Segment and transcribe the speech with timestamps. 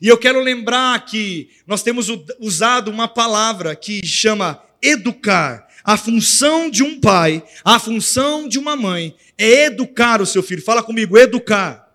[0.00, 2.08] E eu quero lembrar que nós temos
[2.38, 5.66] usado uma palavra que chama educar.
[5.82, 10.62] A função de um pai, a função de uma mãe é educar o seu filho.
[10.62, 11.88] Fala comigo, educar.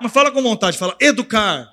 [0.00, 1.72] Mas fala com vontade, fala educar.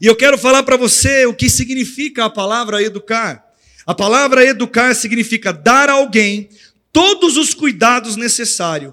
[0.00, 3.44] E eu quero falar para você o que significa a palavra educar.
[3.86, 6.48] A palavra educar significa dar a alguém
[6.92, 8.92] todos os cuidados necessários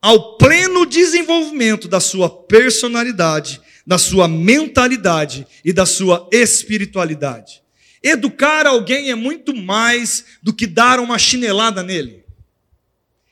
[0.00, 7.62] ao pleno desenvolvimento da sua personalidade, da sua mentalidade e da sua espiritualidade.
[8.02, 12.24] Educar alguém é muito mais do que dar uma chinelada nele.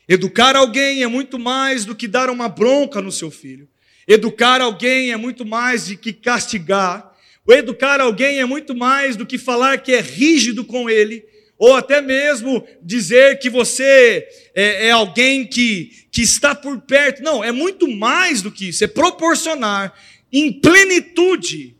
[0.08, 3.68] Educar alguém é muito mais do que dar uma bronca no seu filho.
[4.06, 7.12] Educar alguém é muito mais do que castigar.
[7.46, 11.24] O educar alguém é muito mais do que falar que é rígido com ele,
[11.58, 17.22] ou até mesmo dizer que você é, é, alguém que, que está por perto.
[17.22, 19.92] Não, é muito mais do que isso, é proporcionar
[20.32, 21.76] em plenitude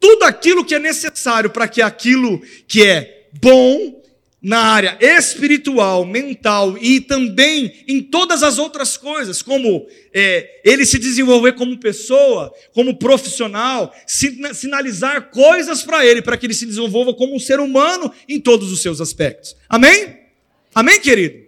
[0.00, 4.02] tudo aquilo que é necessário para que aquilo que é bom
[4.44, 10.98] na área espiritual, mental e também em todas as outras coisas, como é, ele se
[10.98, 17.34] desenvolver como pessoa, como profissional, sinalizar coisas para ele, para que ele se desenvolva como
[17.34, 19.56] um ser humano em todos os seus aspectos.
[19.66, 20.18] Amém?
[20.74, 21.42] Amém, querido?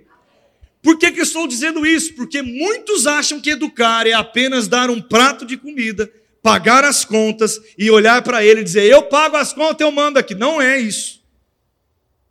[0.80, 2.14] Por que, que eu estou dizendo isso?
[2.14, 6.10] Porque muitos acham que educar é apenas dar um prato de comida
[6.46, 10.16] pagar as contas e olhar para ele e dizer: Eu pago as contas, eu mando
[10.16, 10.32] aqui.
[10.32, 11.20] Não é isso.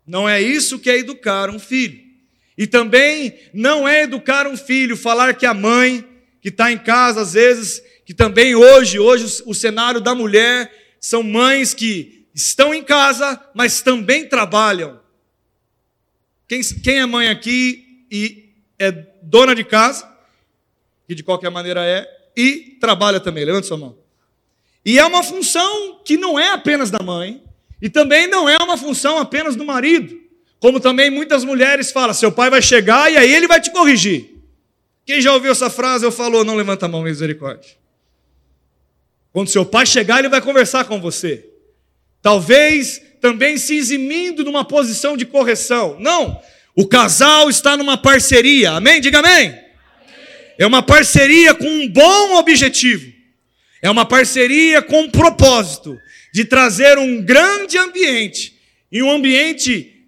[0.08, 2.02] Não é isso que é educar um filho.
[2.58, 6.08] E também não é educar um filho falar que a mãe
[6.40, 11.22] que está em casa, às vezes, que também hoje, hoje o cenário da mulher são
[11.22, 14.98] mães que estão em casa, mas também trabalham.
[16.48, 20.10] Quem, quem é mãe aqui e é dona de casa,
[21.06, 23.44] que de qualquer maneira é, e trabalha também?
[23.44, 24.05] Levanta sua mão.
[24.86, 27.42] E é uma função que não é apenas da mãe,
[27.82, 30.16] e também não é uma função apenas do marido.
[30.60, 34.36] Como também muitas mulheres falam, seu pai vai chegar e aí ele vai te corrigir.
[35.06, 37.72] Quem já ouviu essa frase, eu falo, não levanta a mão, misericórdia.
[39.32, 41.50] Quando seu pai chegar, ele vai conversar com você.
[42.22, 45.98] Talvez também se eximindo numa posição de correção.
[46.00, 46.40] Não,
[46.76, 49.02] o casal está numa parceria, amém?
[49.02, 49.48] Diga amém.
[49.50, 49.60] amém.
[50.58, 53.15] É uma parceria com um bom objetivo.
[53.86, 55.96] É uma parceria com um propósito
[56.34, 58.60] de trazer um grande ambiente
[58.92, 60.08] e um ambiente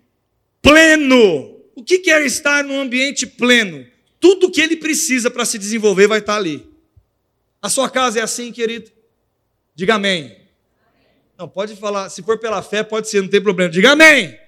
[0.63, 1.61] pleno.
[1.75, 3.85] O que quer estar num ambiente pleno?
[4.19, 6.67] Tudo que ele precisa para se desenvolver vai estar ali.
[7.61, 8.89] A sua casa é assim, querido?
[9.75, 10.35] Diga amém.
[11.37, 13.69] Não, pode falar, se for pela fé, pode ser, não tem problema.
[13.69, 14.25] Diga amém.
[14.25, 14.39] amém.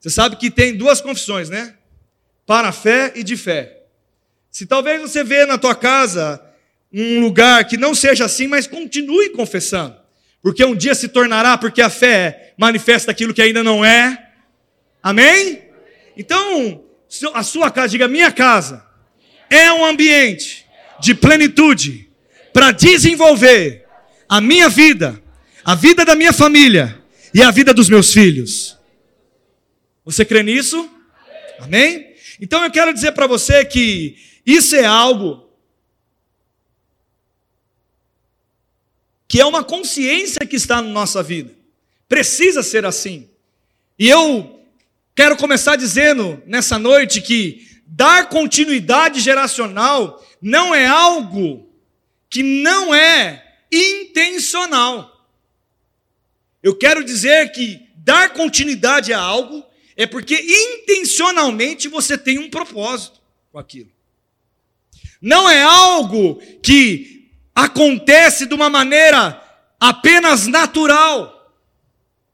[0.00, 1.76] Você sabe que tem duas confissões, né?
[2.44, 3.84] Para a fé e de fé.
[4.50, 6.49] Se talvez você vê na tua casa
[6.92, 9.96] um lugar que não seja assim, mas continue confessando.
[10.42, 14.30] Porque um dia se tornará, porque a fé manifesta aquilo que ainda não é.
[15.02, 15.62] Amém?
[16.16, 16.84] Então,
[17.34, 18.84] a sua casa, diga minha casa,
[19.48, 20.66] é um ambiente
[21.00, 22.08] de plenitude
[22.52, 23.84] para desenvolver
[24.28, 25.20] a minha vida,
[25.64, 27.02] a vida da minha família
[27.34, 28.78] e a vida dos meus filhos.
[30.04, 30.88] Você crê nisso?
[31.58, 32.14] Amém?
[32.40, 35.49] Então eu quero dizer para você que isso é algo
[39.30, 41.54] que é uma consciência que está na nossa vida.
[42.08, 43.30] Precisa ser assim.
[43.96, 44.60] E eu
[45.14, 51.70] quero começar dizendo nessa noite que dar continuidade geracional não é algo
[52.28, 55.30] que não é intencional.
[56.60, 59.64] Eu quero dizer que dar continuidade a algo
[59.96, 63.20] é porque intencionalmente você tem um propósito
[63.52, 63.92] com aquilo.
[65.22, 67.19] Não é algo que
[67.54, 69.40] acontece de uma maneira
[69.78, 71.54] apenas natural.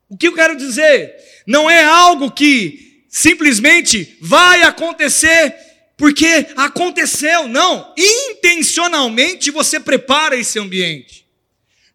[0.09, 1.15] O que eu quero dizer?
[1.47, 5.55] Não é algo que simplesmente vai acontecer
[5.97, 7.95] porque aconteceu, não.
[7.97, 11.27] Intencionalmente você prepara esse ambiente.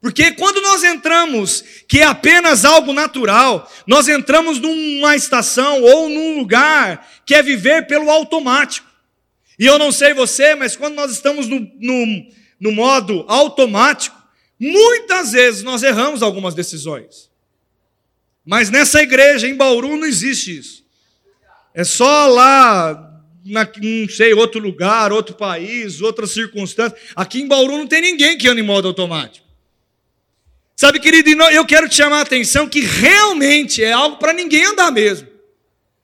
[0.02, 6.40] Porque quando nós entramos, que é apenas algo natural, nós entramos numa estação ou num
[6.40, 8.90] lugar que é viver pelo automático.
[9.60, 12.26] E eu não sei você, mas quando nós estamos no, no
[12.62, 14.16] no modo automático,
[14.60, 17.32] muitas vezes nós erramos algumas decisões.
[18.46, 20.86] Mas nessa igreja, em Bauru, não existe isso.
[21.74, 27.02] É só lá, na, não sei, outro lugar, outro país, outras circunstâncias.
[27.16, 29.48] Aqui em Bauru não tem ninguém que anda em modo automático.
[30.76, 34.92] Sabe, querido, eu quero te chamar a atenção que realmente é algo para ninguém andar
[34.92, 35.28] mesmo.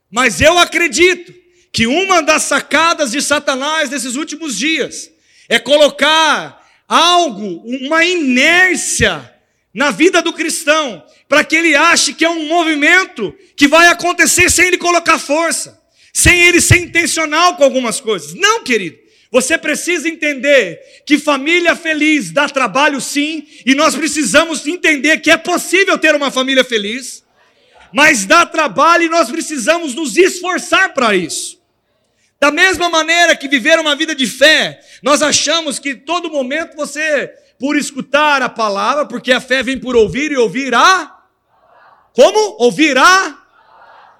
[0.09, 1.33] Mas eu acredito
[1.71, 5.11] que uma das sacadas de Satanás nesses últimos dias
[5.49, 9.33] é colocar algo, uma inércia
[9.73, 14.49] na vida do cristão, para que ele ache que é um movimento que vai acontecer
[14.49, 15.79] sem ele colocar força,
[16.13, 18.33] sem ele ser intencional com algumas coisas.
[18.33, 18.97] Não, querido.
[19.29, 25.37] Você precisa entender que família feliz dá trabalho sim, e nós precisamos entender que é
[25.37, 27.23] possível ter uma família feliz,
[27.93, 31.59] mas dá trabalho e nós precisamos nos esforçar para isso.
[32.39, 37.27] Da mesma maneira que viver uma vida de fé, nós achamos que todo momento você,
[37.59, 41.15] por escutar a palavra, porque a fé vem por ouvir e ouvir a.
[42.13, 42.57] Como?
[42.59, 43.37] Ouvir a.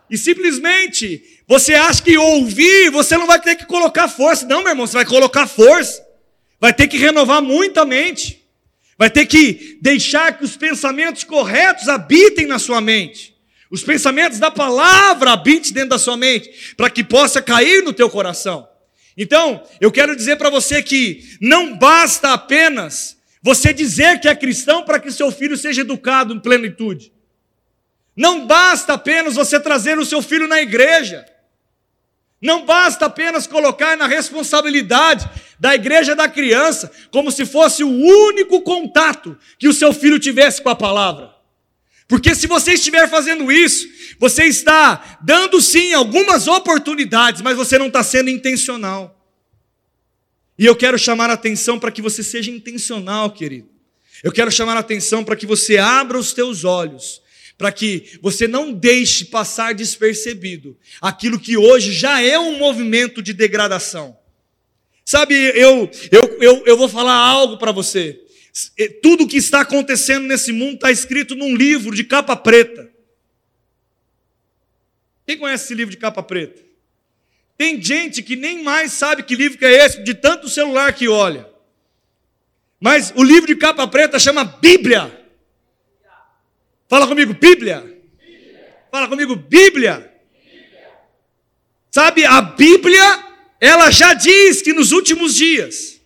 [0.10, 4.46] E simplesmente você acha que ouvir, você não vai ter que colocar força.
[4.46, 6.06] Não, meu irmão, você vai colocar força.
[6.60, 8.44] Vai ter que renovar muita mente.
[8.98, 13.37] Vai ter que deixar que os pensamentos corretos habitem na sua mente.
[13.70, 18.10] Os pensamentos da palavra habitem dentro da sua mente, para que possa cair no teu
[18.10, 18.68] coração.
[19.18, 24.84] Então, eu quero dizer para você que não basta apenas você dizer que é cristão
[24.84, 27.12] para que seu filho seja educado em plenitude.
[28.16, 31.26] Não basta apenas você trazer o seu filho na igreja.
[32.42, 35.28] Não basta apenas colocar na responsabilidade
[35.60, 40.62] da igreja da criança, como se fosse o único contato que o seu filho tivesse
[40.62, 41.37] com a palavra.
[42.08, 43.88] Porque se você estiver fazendo isso,
[44.18, 49.14] você está dando sim algumas oportunidades, mas você não está sendo intencional.
[50.58, 53.70] E eu quero chamar a atenção para que você seja intencional, querido.
[54.24, 57.22] Eu quero chamar a atenção para que você abra os teus olhos
[57.58, 63.34] para que você não deixe passar despercebido aquilo que hoje já é um movimento de
[63.34, 64.16] degradação.
[65.04, 68.22] Sabe, eu, eu, eu, eu vou falar algo para você.
[69.02, 72.90] Tudo que está acontecendo nesse mundo está escrito num livro de capa preta.
[75.26, 76.64] Quem conhece esse livro de capa preta?
[77.58, 81.08] Tem gente que nem mais sabe que livro que é esse, de tanto celular que
[81.08, 81.50] olha.
[82.80, 85.26] Mas o livro de capa preta chama Bíblia.
[86.88, 88.02] Fala comigo, Bíblia.
[88.92, 89.36] Fala comigo.
[89.36, 90.14] Bíblia.
[91.92, 93.26] Sabe, a Bíblia,
[93.60, 96.00] ela já diz que nos últimos dias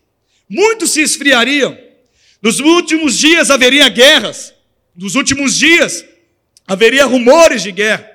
[0.47, 1.77] muitos se esfriariam.
[2.41, 4.53] Nos últimos dias haveria guerras.
[4.95, 6.03] Nos últimos dias
[6.67, 8.09] haveria rumores de guerra.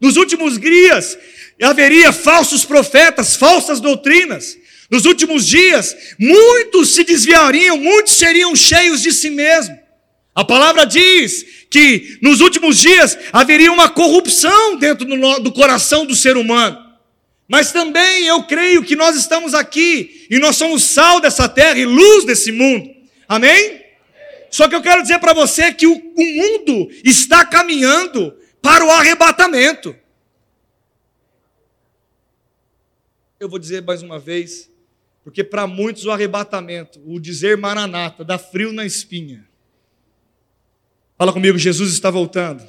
[0.00, 1.16] Nos últimos dias
[1.60, 4.58] haveria falsos profetas, falsas doutrinas.
[4.90, 9.78] Nos últimos dias, muitos se desviariam, muitos seriam cheios de si mesmos.
[10.34, 16.14] A palavra diz que nos últimos dias haveria uma corrupção dentro do, do coração do
[16.14, 16.78] ser humano.
[17.48, 21.86] Mas também eu creio que nós estamos aqui e nós somos sal dessa terra e
[21.86, 23.01] luz desse mundo.
[23.32, 23.82] Amém?
[24.50, 29.96] Só que eu quero dizer para você que o, mundo está caminhando para o arrebatamento.
[33.40, 34.70] Eu vou dizer mais uma vez,
[35.24, 39.48] porque para muitos o arrebatamento, o dizer maranata, dá frio na espinha.
[41.16, 42.62] Fala comigo, Jesus está voltando.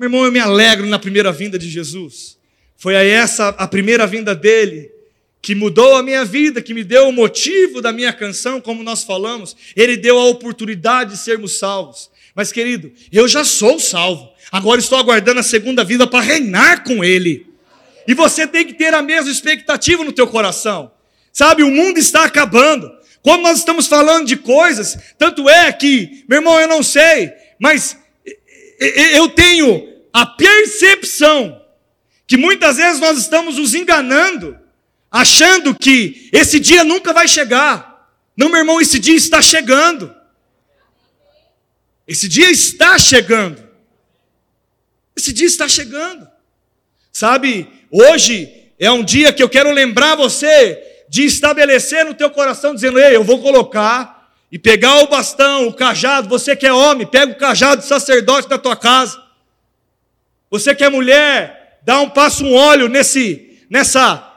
[0.00, 2.36] Meu irmão, eu me alegro na primeira vinda de Jesus.
[2.76, 4.90] Foi aí essa a primeira vinda dele
[5.42, 9.04] que mudou a minha vida, que me deu o motivo da minha canção, como nós
[9.04, 9.56] falamos.
[9.74, 12.10] Ele deu a oportunidade de sermos salvos.
[12.34, 14.30] Mas, querido, eu já sou salvo.
[14.52, 17.46] Agora estou aguardando a segunda vida para reinar com ele.
[18.06, 20.90] E você tem que ter a mesma expectativa no teu coração.
[21.32, 22.90] Sabe, o mundo está acabando.
[23.22, 27.96] Quando nós estamos falando de coisas, tanto é que, meu irmão, eu não sei, mas
[29.14, 31.60] eu tenho a percepção
[32.26, 34.58] que muitas vezes nós estamos nos enganando,
[35.10, 38.08] achando que esse dia nunca vai chegar.
[38.36, 40.14] Não, meu irmão, esse dia está chegando.
[42.06, 43.62] Esse dia está chegando.
[45.16, 46.28] Esse dia está chegando.
[47.12, 52.74] Sabe, hoje é um dia que eu quero lembrar você de estabelecer no teu coração,
[52.74, 56.28] dizendo: Ei, eu vou colocar e pegar o bastão, o cajado.
[56.28, 59.20] Você que é homem, pega o cajado do sacerdote da tua casa.
[60.50, 64.29] Você que é mulher, dá um passo, um óleo nesse, nessa,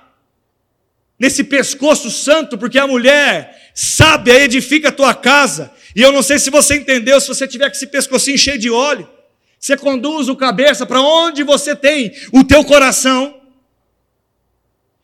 [1.24, 5.72] nesse pescoço santo, porque a mulher sábia edifica a tua casa.
[5.96, 8.70] E eu não sei se você entendeu, se você tiver com esse pescocinho cheio de
[8.70, 9.10] óleo,
[9.58, 13.39] você conduz o cabeça para onde você tem o teu coração.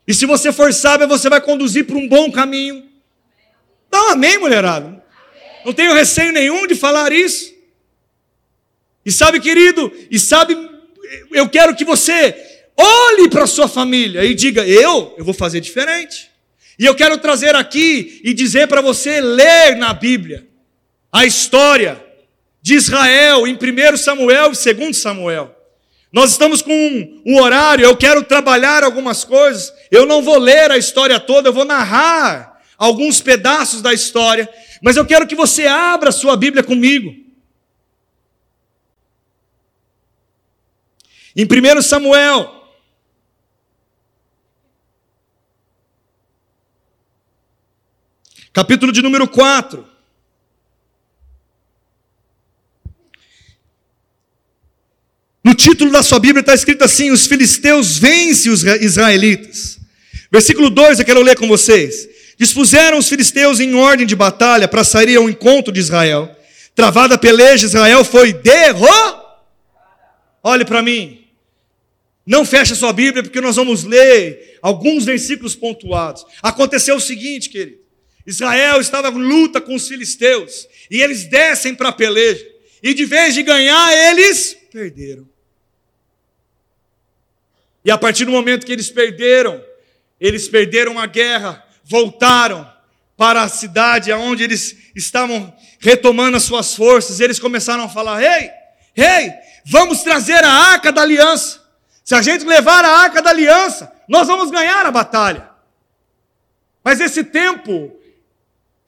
[0.06, 2.86] E se você for sábia, você vai conduzir para um bom caminho.
[3.90, 5.02] Dá um amém, mulherada.
[5.64, 7.54] Não tenho receio nenhum de falar isso.
[9.06, 10.54] E sabe, querido, e sabe,
[11.32, 12.49] eu quero que você
[12.80, 16.30] olhe para a sua família e diga: eu, eu vou fazer diferente.
[16.78, 20.48] E eu quero trazer aqui e dizer para você ler na Bíblia
[21.12, 22.02] a história
[22.62, 25.56] de Israel em 1 Samuel e 2 Samuel.
[26.12, 29.74] Nós estamos com um, um, horário, eu quero trabalhar algumas coisas.
[29.92, 34.50] Eu não vou ler a história toda, eu vou narrar alguns pedaços da história,
[34.82, 37.14] mas eu quero que você abra sua Bíblia comigo.
[41.36, 42.59] Em 1 Samuel,
[48.60, 49.88] capítulo de número 4.
[55.42, 59.80] No título da sua Bíblia está escrito assim: Os filisteus vencem os israelitas.
[60.30, 62.10] Versículo 2 eu quero ler com vocês.
[62.38, 66.30] Dispuseram os filisteus em ordem de batalha para sair ao encontro de Israel.
[66.76, 69.22] Travada a peleja, Israel foi derrotado.
[70.44, 71.26] Olhe para mim.
[72.26, 76.26] Não feche a sua Bíblia, porque nós vamos ler alguns versículos pontuados.
[76.44, 77.79] Aconteceu o seguinte, querido.
[78.26, 80.68] Israel estava em luta com os filisteus.
[80.90, 82.46] E eles descem para a peleja.
[82.82, 85.28] E de vez de ganhar, eles perderam.
[87.84, 89.64] E a partir do momento que eles perderam,
[90.20, 92.70] eles perderam a guerra, voltaram
[93.18, 97.20] para a cidade onde eles estavam retomando as suas forças.
[97.20, 98.50] Eles começaram a falar: Ei,
[98.96, 99.34] ei,
[99.66, 101.62] vamos trazer a arca da aliança.
[102.04, 105.50] Se a gente levar a arca da aliança, nós vamos ganhar a batalha.
[106.84, 107.99] Mas esse tempo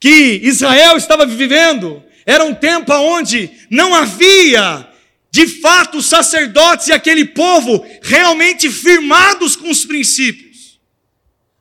[0.02, 4.88] que Israel estava vivendo era um tempo onde não havia
[5.30, 10.80] de fato, os sacerdotes e aquele povo realmente firmados com os princípios.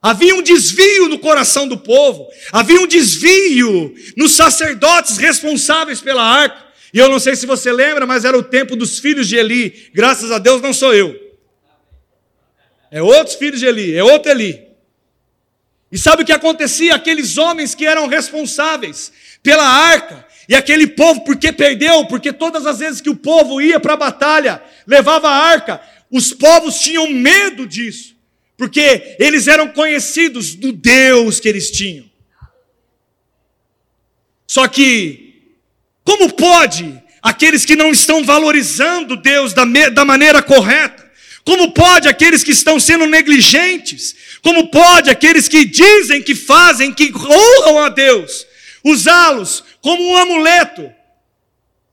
[0.02, 6.66] Havia um desvio no coração do povo, havia um desvio nos sacerdotes responsáveis pela arca.
[6.92, 9.92] E eu não sei se você lembra, mas era o tempo dos filhos de Eli.
[9.94, 11.16] Graças a Deus não sou eu.
[12.90, 14.71] É outros filhos de Eli, é outro Eli.
[15.92, 16.96] E sabe o que acontecia?
[16.96, 19.12] Aqueles homens que eram responsáveis
[19.44, 22.06] pela arca, e aquele povo, porque perdeu?
[22.06, 26.34] Porque todas as vezes que o povo ia para a batalha, levava a arca, os
[26.34, 28.16] povos tinham medo disso,
[28.58, 32.06] porque eles eram conhecidos do Deus que eles tinham.
[34.46, 35.54] Só que,
[36.04, 41.01] como pode aqueles que não estão valorizando Deus da, da maneira correta?
[41.44, 44.16] Como pode aqueles que estão sendo negligentes?
[44.42, 48.46] Como pode aqueles que dizem que fazem, que honram a Deus,
[48.84, 50.92] usá-los como um amuleto.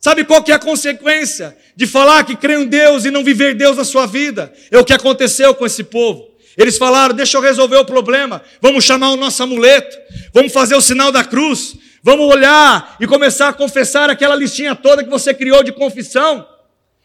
[0.00, 3.55] Sabe qual que é a consequência de falar que crê em Deus e não viver
[3.55, 4.52] Deus na sua vida?
[4.71, 6.28] É o que aconteceu com esse povo.
[6.57, 9.97] Eles falaram: deixa eu resolver o problema, vamos chamar o nosso amuleto,
[10.33, 15.02] vamos fazer o sinal da cruz, vamos olhar e começar a confessar aquela listinha toda
[15.02, 16.47] que você criou de confissão.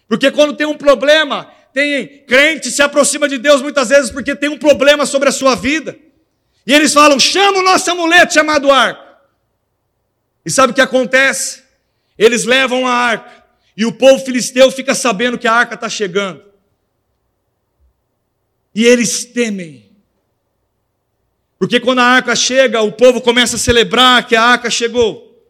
[0.07, 4.49] Porque quando tem um problema, tem crente se aproxima de Deus muitas vezes porque tem
[4.49, 5.97] um problema sobre a sua vida.
[6.65, 9.03] E eles falam: chama o nosso amuleto chamado arco.
[10.45, 11.63] E sabe o que acontece?
[12.17, 13.43] Eles levam a arca
[13.75, 16.43] e o povo filisteu fica sabendo que a arca está chegando.
[18.75, 19.91] E eles temem.
[21.57, 25.43] Porque quando a arca chega, o povo começa a celebrar que a arca chegou.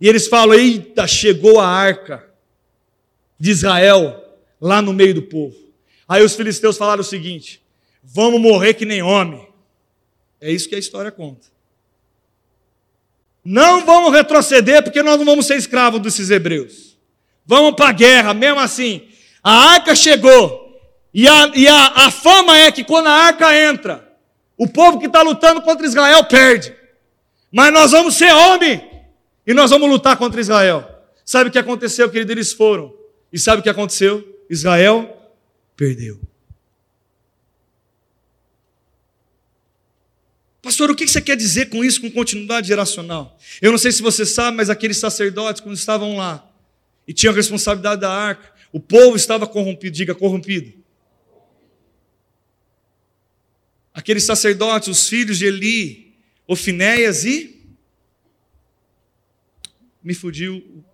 [0.00, 2.24] E eles falam: Eita, chegou a arca
[3.38, 4.23] de Israel
[4.64, 5.54] lá no meio do povo.
[6.08, 7.62] Aí os filisteus falaram o seguinte:
[8.02, 9.46] Vamos morrer que nem homem.
[10.40, 11.46] É isso que a história conta.
[13.44, 16.96] Não vamos retroceder porque nós não vamos ser escravos desses hebreus.
[17.44, 19.06] Vamos para a guerra, mesmo assim.
[19.42, 20.64] A arca chegou.
[21.12, 24.16] E, a, e a, a fama é que quando a arca entra,
[24.56, 26.74] o povo que está lutando contra Israel perde.
[27.52, 28.82] Mas nós vamos ser homem
[29.46, 30.88] e nós vamos lutar contra Israel.
[31.22, 32.32] Sabe o que aconteceu, querido?
[32.32, 32.94] Eles foram.
[33.30, 34.33] E sabe o que aconteceu?
[34.48, 35.34] Israel
[35.76, 36.20] perdeu.
[40.64, 43.38] Pastor, o que você quer dizer com isso, com continuidade geracional?
[43.60, 46.50] Eu não sei se você sabe, mas aqueles sacerdotes, quando estavam lá
[47.06, 50.72] e tinham a responsabilidade da arca, o povo estava corrompido, diga corrompido.
[53.92, 56.16] Aqueles sacerdotes, os filhos de Eli,
[56.48, 57.62] Ofinéias e.
[60.02, 60.84] Me fugiu.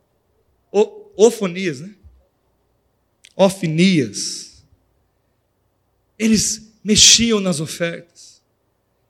[0.70, 1.94] O, Ofonias, né?
[3.36, 4.64] Ofinias.
[6.18, 8.42] Eles mexiam nas ofertas.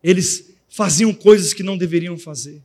[0.02, 2.62] Eles faziam coisas que não deveriam fazer.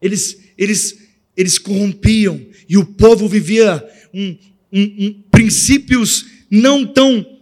[0.00, 3.82] Eles, eles, eles corrompiam e o povo vivia
[4.12, 4.38] um,
[4.72, 7.40] um, um, princípios não tão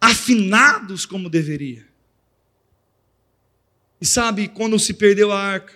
[0.00, 1.86] afinados como deveria.
[4.00, 5.74] E sabe, quando se perdeu a arca,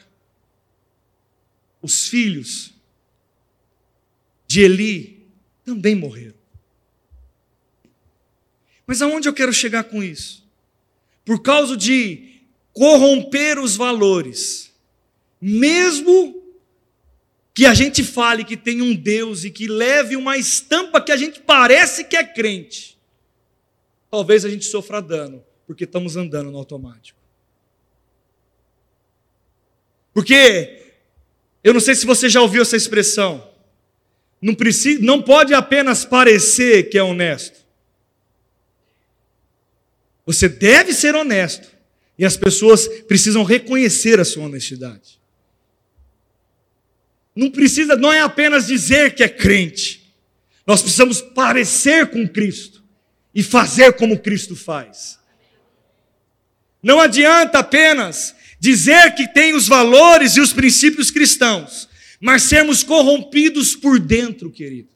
[1.81, 2.75] os filhos
[4.47, 5.18] de Eli
[5.69, 6.35] também morreram.
[8.87, 10.49] Mas aonde eu quero chegar com isso?
[11.27, 12.41] Por causa de
[12.73, 14.73] corromper os valores,
[15.39, 16.43] mesmo
[17.53, 21.17] que a gente fale que tem um Deus e que leve uma estampa que a
[21.19, 22.99] gente parece que é crente,
[24.11, 27.19] talvez a gente sofra dano, porque estamos andando no automático.
[30.15, 30.95] Porque
[31.63, 33.48] eu não sei se você já ouviu essa expressão.
[34.41, 37.59] Não, precisa, não pode apenas parecer que é honesto.
[40.25, 41.69] Você deve ser honesto.
[42.19, 45.19] E as pessoas precisam reconhecer a sua honestidade.
[47.35, 50.13] Não precisa, não é apenas dizer que é crente.
[50.67, 52.83] Nós precisamos parecer com Cristo
[53.33, 55.19] e fazer como Cristo faz.
[56.83, 61.88] Não adianta apenas dizer que tem os valores e os princípios cristãos,
[62.21, 64.89] mas sermos corrompidos por dentro, querido.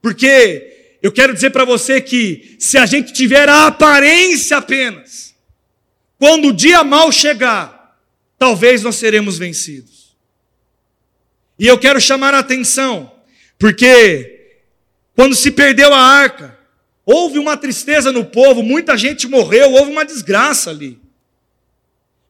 [0.00, 5.34] Porque eu quero dizer para você que se a gente tiver a aparência apenas,
[6.18, 7.98] quando o dia mal chegar,
[8.38, 10.16] talvez nós seremos vencidos.
[11.58, 13.12] E eu quero chamar a atenção,
[13.58, 14.56] porque
[15.14, 16.58] quando se perdeu a arca,
[17.04, 21.00] houve uma tristeza no povo, muita gente morreu, houve uma desgraça ali.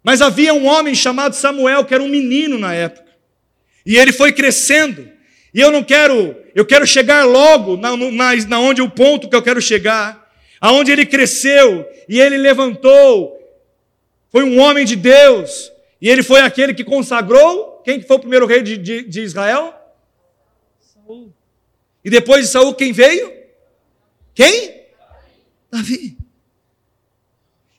[0.02, 3.11] Mas havia um homem chamado Samuel, que era um menino na época.
[3.84, 5.08] E ele foi crescendo.
[5.52, 9.36] E eu não quero, eu quero chegar logo na, na, na onde o ponto que
[9.36, 13.38] eu quero chegar, aonde ele cresceu e ele levantou.
[14.30, 15.70] Foi um homem de Deus.
[16.00, 17.82] E ele foi aquele que consagrou.
[17.84, 19.74] Quem foi o primeiro rei de, de, de Israel?
[20.80, 21.32] Saul.
[22.04, 23.32] E depois de Saul, quem veio?
[24.34, 24.82] Quem?
[25.70, 26.16] Davi.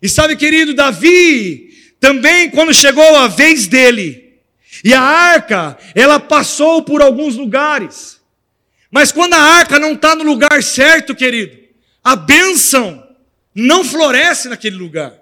[0.02, 4.23] E sabe, querido, Davi também, quando chegou a vez dele,
[4.84, 8.22] e a arca, ela passou por alguns lugares,
[8.92, 11.58] mas quando a arca não está no lugar certo, querido,
[12.04, 13.02] a bênção
[13.56, 15.14] não floresce naquele lugar.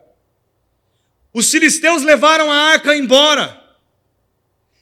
[1.34, 3.62] Os filisteus levaram a arca embora,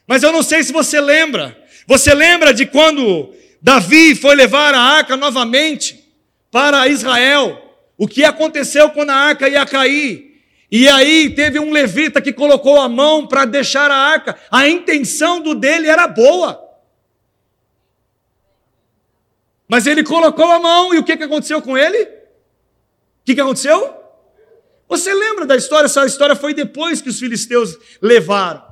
[0.07, 1.55] mas eu não sei se você lembra,
[1.85, 6.03] você lembra de quando Davi foi levar a arca novamente
[6.49, 7.77] para Israel?
[7.97, 10.28] O que aconteceu quando a arca ia cair?
[10.71, 14.39] E aí teve um levita que colocou a mão para deixar a arca.
[14.51, 16.63] A intenção do dele era boa.
[19.67, 22.03] Mas ele colocou a mão e o que, que aconteceu com ele?
[22.03, 22.09] O
[23.25, 23.95] que, que aconteceu?
[24.87, 25.85] Você lembra da história?
[25.85, 28.63] Essa história foi depois que os filisteus levaram.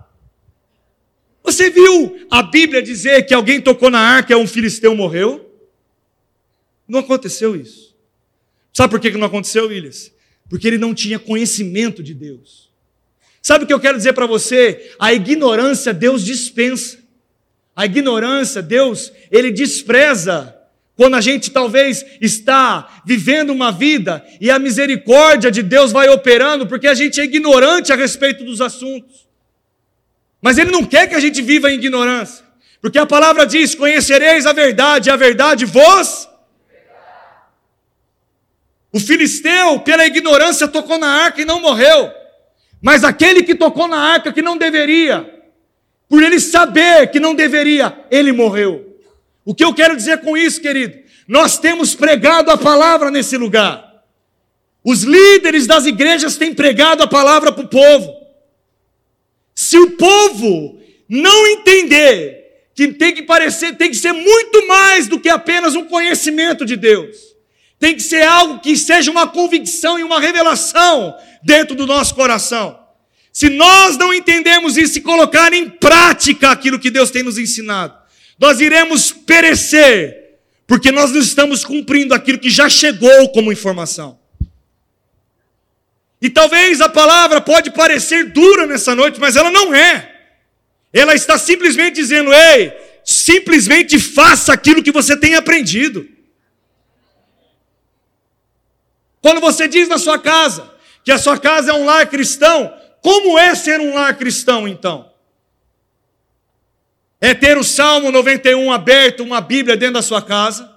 [1.43, 5.47] Você viu a Bíblia dizer que alguém tocou na arca e um filisteu morreu?
[6.87, 7.95] Não aconteceu isso.
[8.73, 10.11] Sabe por que não aconteceu, Willis?
[10.49, 12.69] Porque ele não tinha conhecimento de Deus.
[13.41, 14.91] Sabe o que eu quero dizer para você?
[14.99, 16.97] A ignorância Deus dispensa.
[17.75, 20.53] A ignorância Deus, ele despreza
[20.95, 26.65] quando a gente talvez está vivendo uma vida e a misericórdia de Deus vai operando
[26.65, 29.27] porque a gente é ignorante a respeito dos assuntos.
[30.41, 32.43] Mas ele não quer que a gente viva em ignorância.
[32.81, 36.26] Porque a palavra diz: "Conhecereis a verdade, e a verdade vos
[38.97, 42.11] o filisteu, pela ignorância, tocou na arca e não morreu.
[42.81, 45.31] Mas aquele que tocou na arca que não deveria,
[46.09, 48.99] por ele saber que não deveria, ele morreu.
[49.45, 50.97] O que eu quero dizer com isso, querido?
[51.27, 53.85] Nós temos pregado a palavra nesse lugar.
[54.83, 58.15] Os líderes das igrejas têm pregado a palavra para o povo.
[59.53, 65.19] Se o povo não entender que tem que parecer, tem que ser muito mais do
[65.19, 67.26] que apenas um conhecimento de Deus
[67.79, 72.79] tem que ser algo que seja uma convicção e uma revelação dentro do nosso coração.
[73.31, 77.95] Se nós não entendemos isso e colocar em prática aquilo que Deus tem nos ensinado,
[78.39, 84.17] nós iremos perecer, porque nós não estamos cumprindo aquilo que já chegou como informação.
[86.19, 90.15] E talvez a palavra pode parecer dura nessa noite, mas ela não é.
[90.91, 92.73] Ela está simplesmente dizendo: "Ei,
[93.05, 96.16] simplesmente faça aquilo que você tem aprendido".
[99.27, 100.71] Quando você diz na sua casa
[101.03, 105.11] que a sua casa é um lar cristão, como é ser um lar cristão então?
[107.19, 110.73] É ter o Salmo 91 aberto, uma Bíblia dentro da sua casa?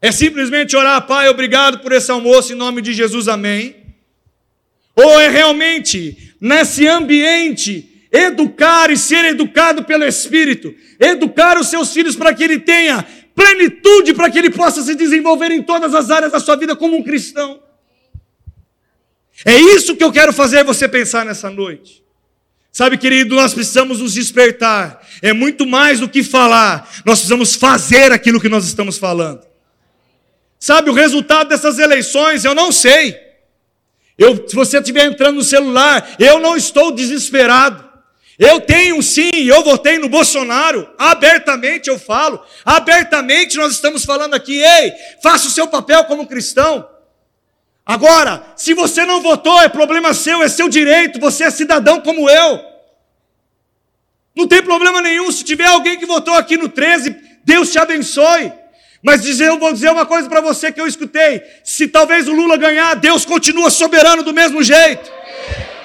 [0.00, 3.76] É simplesmente orar, Pai, obrigado por esse almoço, em nome de Jesus, amém?
[4.96, 12.16] Ou é realmente, nesse ambiente, educar e ser educado pelo Espírito, educar os seus filhos
[12.16, 16.32] para que ele tenha plenitude para que ele possa se desenvolver em todas as áreas
[16.32, 17.60] da sua vida como um cristão.
[19.44, 22.02] É isso que eu quero fazer você pensar nessa noite.
[22.70, 25.06] Sabe, querido, nós precisamos nos despertar.
[25.20, 29.42] É muito mais do que falar, nós precisamos fazer aquilo que nós estamos falando.
[30.58, 33.18] Sabe, o resultado dessas eleições, eu não sei.
[34.16, 37.91] Eu, se você estiver entrando no celular, eu não estou desesperado.
[38.44, 44.60] Eu tenho sim, eu votei no Bolsonaro, abertamente eu falo, abertamente nós estamos falando aqui,
[44.60, 46.84] ei, faça o seu papel como cristão.
[47.86, 52.28] Agora, se você não votou, é problema seu, é seu direito, você é cidadão como
[52.28, 52.60] eu.
[54.34, 55.30] Não tem problema nenhum.
[55.30, 58.52] Se tiver alguém que votou aqui no 13, Deus te abençoe.
[59.04, 62.32] Mas dizer, eu vou dizer uma coisa para você que eu escutei: se talvez o
[62.32, 65.21] Lula ganhar, Deus continua soberano do mesmo jeito.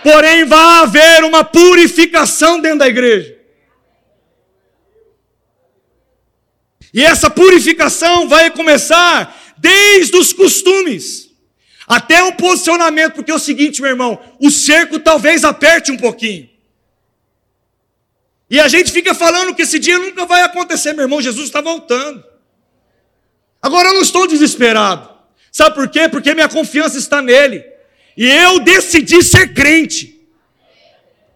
[0.04, 3.38] Porém, vai haver uma purificação dentro da igreja.
[6.94, 11.28] E essa purificação vai começar desde os costumes
[11.88, 16.50] até o posicionamento, porque é o seguinte, meu irmão, o cerco talvez aperte um pouquinho.
[18.50, 21.62] E a gente fica falando que esse dia nunca vai acontecer, meu irmão, Jesus está
[21.62, 22.24] voltando.
[23.62, 25.10] Agora eu não estou desesperado.
[25.52, 26.08] Sabe por quê?
[26.08, 27.64] Porque minha confiança está nele.
[28.18, 30.20] E eu decidi ser crente.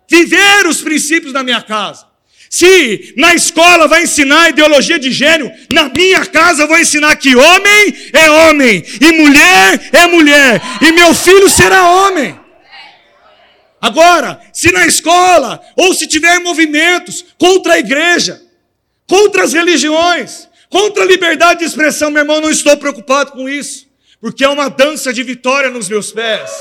[0.10, 2.12] Viver os princípios da minha casa.
[2.50, 7.96] Se na escola vai ensinar ideologia de gênero, na minha casa vou ensinar que homem
[8.12, 12.38] é homem e mulher é mulher e meu filho será homem.
[13.80, 18.42] Agora, se na escola ou se tiver movimentos contra a igreja,
[19.08, 23.88] contra as religiões, contra a liberdade de expressão, meu irmão, não estou preocupado com isso,
[24.22, 26.52] porque é uma dança de vitória nos meus pés.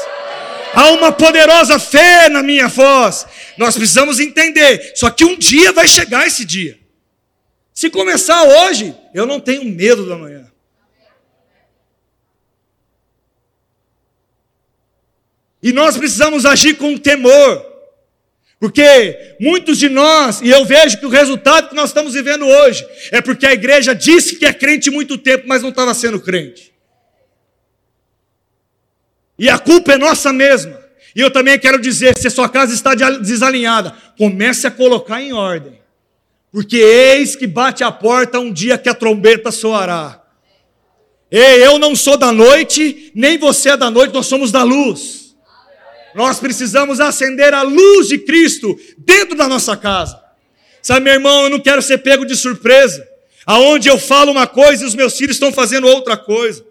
[0.72, 3.26] Há uma poderosa fé na minha voz.
[3.58, 4.92] Nós precisamos entender.
[4.96, 6.78] Só que um dia vai chegar esse dia.
[7.74, 10.50] Se começar hoje, eu não tenho medo da manhã.
[15.62, 17.66] E nós precisamos agir com temor.
[18.58, 22.86] Porque muitos de nós, e eu vejo que o resultado que nós estamos vivendo hoje,
[23.10, 26.69] é porque a igreja disse que é crente muito tempo, mas não estava sendo crente.
[29.40, 30.78] E a culpa é nossa mesma.
[31.16, 35.32] E eu também quero dizer: se a sua casa está desalinhada, comece a colocar em
[35.32, 35.80] ordem.
[36.52, 40.20] Porque eis que bate a porta um dia que a trombeta soará.
[41.30, 45.34] Ei, eu não sou da noite, nem você é da noite, nós somos da luz.
[46.14, 50.20] Nós precisamos acender a luz de Cristo dentro da nossa casa.
[50.82, 53.06] Sabe, meu irmão, eu não quero ser pego de surpresa.
[53.46, 56.64] Aonde eu falo uma coisa e os meus filhos estão fazendo outra coisa.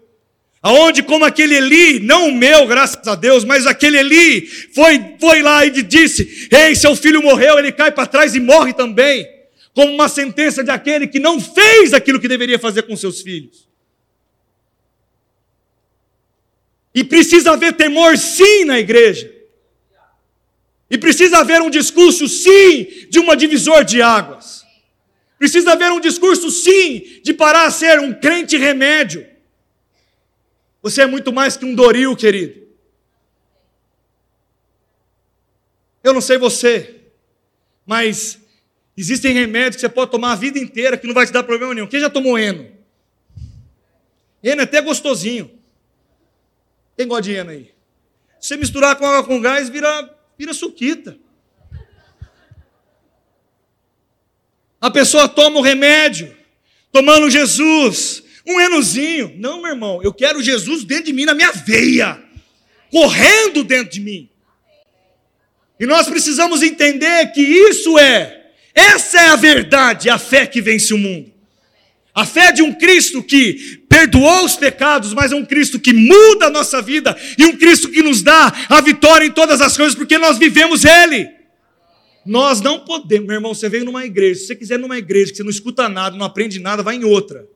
[0.62, 5.42] Aonde, como aquele Eli, não o meu, graças a Deus, mas aquele Eli foi, foi
[5.42, 9.26] lá e disse: Ei, seu filho morreu, ele cai para trás e morre também,
[9.72, 13.66] como uma sentença de aquele que não fez aquilo que deveria fazer com seus filhos.
[16.94, 19.32] E precisa haver temor, sim, na igreja.
[20.90, 24.62] E precisa haver um discurso, sim, de uma divisor de águas.
[25.38, 29.29] Precisa haver um discurso, sim, de parar a ser um crente remédio
[30.82, 32.68] você é muito mais que um Doril, querido.
[36.02, 37.02] Eu não sei você,
[37.84, 38.38] mas
[38.96, 41.74] existem remédios que você pode tomar a vida inteira que não vai te dar problema
[41.74, 41.86] nenhum.
[41.86, 42.70] Quem já tomou Eno?
[44.42, 45.50] Eno é até gostosinho.
[46.96, 47.74] Quem gosta de Eno aí?
[48.40, 51.18] Se você misturar com água com gás, vira, vira suquita.
[54.80, 56.34] A pessoa toma o remédio,
[56.90, 59.34] tomando Jesus, um enozinho.
[59.38, 62.22] Não, meu irmão, eu quero Jesus dentro de mim, na minha veia,
[62.90, 64.28] correndo dentro de mim.
[65.78, 70.92] E nós precisamos entender que isso é, essa é a verdade, a fé que vence
[70.92, 71.32] o mundo.
[72.14, 76.46] A fé de um Cristo que perdoou os pecados, mas é um Cristo que muda
[76.46, 79.94] a nossa vida e um Cristo que nos dá a vitória em todas as coisas,
[79.94, 81.30] porque nós vivemos Ele.
[82.26, 85.36] Nós não podemos, meu irmão, você veio numa igreja, se você quiser numa igreja que
[85.36, 87.46] você não escuta nada, não aprende nada, vai em outra.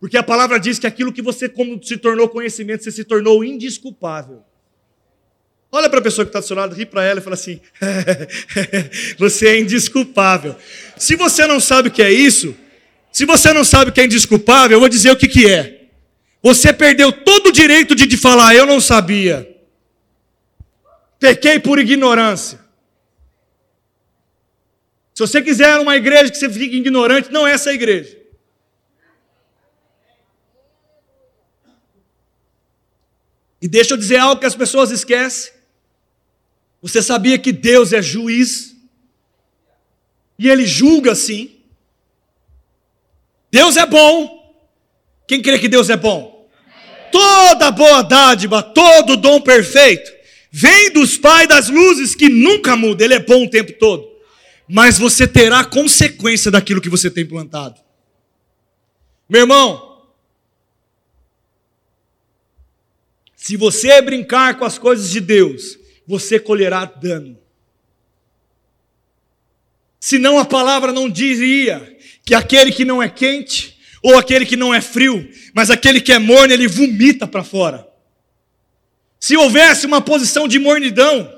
[0.00, 3.44] Porque a palavra diz que aquilo que você, como se tornou conhecimento, você se tornou
[3.44, 4.42] indisculpável.
[5.70, 7.60] Olha para a pessoa que está do seu lado, ri para ela e fala assim:
[9.18, 10.56] você é indisculpável.
[10.96, 12.56] Se você não sabe o que é isso,
[13.12, 15.78] se você não sabe o que é indisculpável, eu vou dizer o que, que é.
[16.42, 19.56] Você perdeu todo o direito de, falar, eu não sabia.
[21.18, 22.60] Pequei por ignorância.
[25.12, 28.17] Se você quiser uma igreja que você fique ignorante, não é essa igreja.
[33.60, 35.52] E deixa eu dizer algo que as pessoas esquecem.
[36.80, 38.76] Você sabia que Deus é juiz?
[40.38, 41.56] E Ele julga sim.
[43.50, 44.38] Deus é bom.
[45.26, 46.48] Quem crê que Deus é bom?
[47.10, 50.10] Toda boa dádiva, todo dom perfeito,
[50.50, 54.06] vem dos Pai das luzes que nunca muda, Ele é bom o tempo todo.
[54.68, 57.80] Mas você terá consequência daquilo que você tem plantado.
[59.28, 59.87] Meu irmão,
[63.48, 67.38] Se você brincar com as coisas de Deus, você colherá dano.
[69.98, 74.74] Senão a palavra não diria que aquele que não é quente, ou aquele que não
[74.74, 77.88] é frio, mas aquele que é morno, ele vomita para fora.
[79.18, 81.34] se houvesse uma posição de mornidão,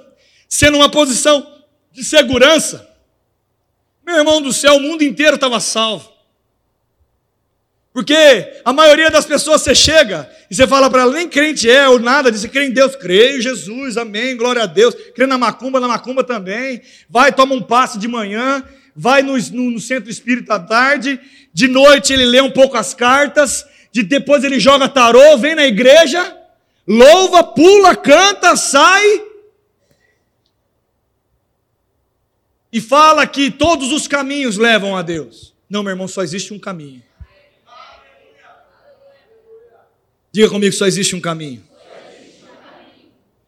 [0.48, 2.92] sendo uma posição de segurança,
[4.04, 6.09] meu irmão do céu, o mundo inteiro estava salvo.
[7.92, 11.88] Porque a maioria das pessoas você chega e você fala para ela, nem crente é
[11.88, 15.36] ou nada, diz, crê em Deus, creio em Jesus, amém, glória a Deus, crê na
[15.36, 18.62] macumba, na macumba também, vai, toma um passe de manhã,
[18.94, 21.18] vai no, no, no centro espírita à tarde,
[21.52, 25.66] de noite ele lê um pouco as cartas, de depois ele joga tarô, vem na
[25.66, 26.36] igreja,
[26.86, 29.24] louva, pula, canta, sai
[32.72, 35.52] e fala que todos os caminhos levam a Deus.
[35.68, 37.02] Não, meu irmão, só existe um caminho.
[40.32, 41.62] Diga comigo, só existe um caminho.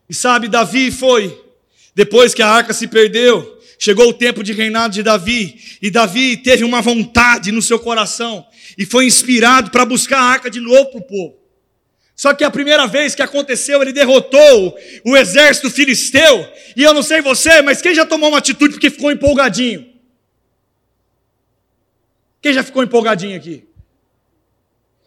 [0.08, 1.40] E sabe, Davi foi,
[1.94, 6.36] depois que a arca se perdeu, chegou o tempo de reinado de Davi, e Davi
[6.36, 8.44] teve uma vontade no seu coração,
[8.76, 11.38] e foi inspirado para buscar a arca de novo para o povo.
[12.14, 17.02] Só que a primeira vez que aconteceu, ele derrotou o exército filisteu, e eu não
[17.02, 19.86] sei você, mas quem já tomou uma atitude porque ficou empolgadinho?
[22.40, 23.64] Quem já ficou empolgadinho aqui?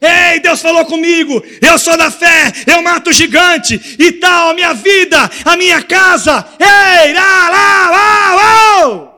[0.02, 4.54] Ei, Deus falou comigo, eu sou da fé, eu mato o gigante e tal, a
[4.54, 6.46] minha vida, a minha casa.
[6.60, 9.16] Ei, lá, lá, lá, lá.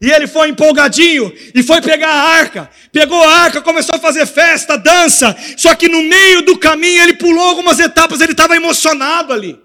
[0.00, 2.70] E ele foi empolgadinho e foi pegar a arca.
[2.92, 5.34] Pegou a arca, começou a fazer festa, dança.
[5.56, 9.58] Só que no meio do caminho ele pulou algumas etapas, ele estava emocionado ali.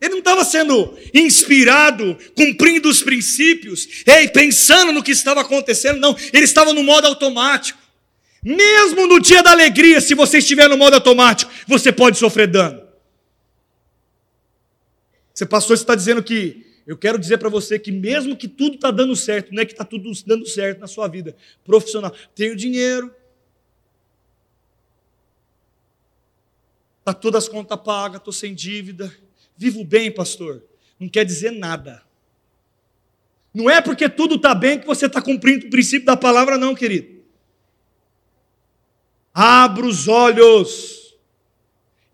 [0.00, 6.16] Ele não estava sendo inspirado, cumprindo os princípios, ei, pensando no que estava acontecendo, não.
[6.32, 7.81] Ele estava no modo automático.
[8.42, 12.82] Mesmo no dia da alegria, se você estiver no modo automático, você pode sofrer dano.
[15.32, 18.90] Você pastor está dizendo que eu quero dizer para você que mesmo que tudo está
[18.90, 22.12] dando certo, não é que está tudo dando certo na sua vida profissional.
[22.34, 23.14] Tenho dinheiro,
[26.98, 29.14] está todas as contas pagas, estou sem dívida,
[29.56, 30.64] vivo bem, pastor.
[30.98, 32.02] Não quer dizer nada.
[33.54, 36.74] Não é porque tudo está bem que você está cumprindo o princípio da palavra, não,
[36.74, 37.11] querido.
[39.34, 41.14] Abra os olhos.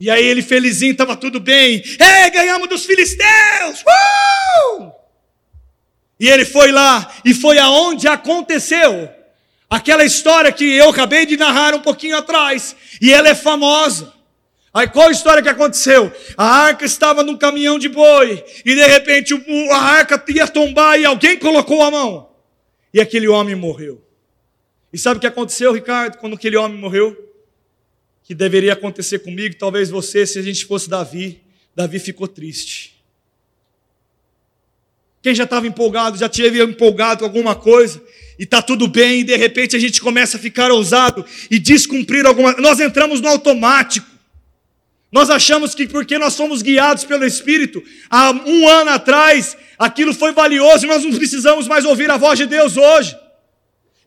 [0.00, 1.82] E aí ele felizinho, estava tudo bem.
[1.84, 3.82] Ei, ganhamos dos filisteus!
[3.82, 4.92] Uh!
[6.20, 9.08] E ele foi lá, e foi aonde aconteceu.
[9.68, 12.74] Aquela história que eu acabei de narrar um pouquinho atrás.
[13.00, 14.12] E ela é famosa.
[14.72, 16.12] Aí qual a história que aconteceu?
[16.36, 18.44] A arca estava num caminhão de boi.
[18.64, 19.34] E de repente
[19.70, 22.30] a arca ia tombar e alguém colocou a mão.
[22.94, 24.07] E aquele homem morreu.
[24.92, 27.16] E sabe o que aconteceu, Ricardo, quando aquele homem morreu?
[28.24, 31.42] Que deveria acontecer comigo, talvez você, se a gente fosse Davi,
[31.74, 32.98] Davi ficou triste.
[35.22, 38.02] Quem já estava empolgado, já tinha empolgado com alguma coisa,
[38.38, 42.24] e está tudo bem, e de repente a gente começa a ficar ousado e descumprir
[42.24, 44.06] alguma Nós entramos no automático.
[45.10, 50.32] Nós achamos que porque nós somos guiados pelo Espírito, há um ano atrás, aquilo foi
[50.32, 53.16] valioso e nós não precisamos mais ouvir a voz de Deus hoje.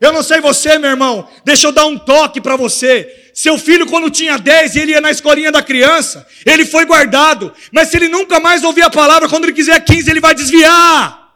[0.02, 3.30] Eu não sei você, meu irmão, deixa eu dar um toque para você.
[3.32, 7.54] Seu filho, quando tinha 10 e ele ia na escolinha da criança, ele foi guardado.
[7.70, 11.32] Mas se ele nunca mais ouvir a palavra, quando ele quiser 15, ele vai desviar.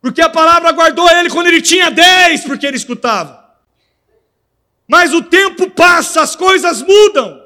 [0.00, 3.54] Porque a palavra guardou ele quando ele tinha 10, porque ele escutava.
[4.88, 7.38] Mas o tempo passa, as coisas mudam.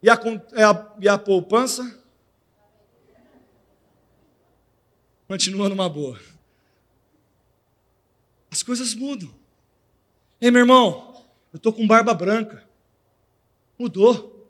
[0.00, 1.98] E a, a, e a poupança?
[5.26, 6.37] Continua numa boa.
[8.50, 9.30] As coisas mudam.
[10.40, 12.64] Ei, meu irmão, eu estou com barba branca.
[13.78, 14.48] Mudou.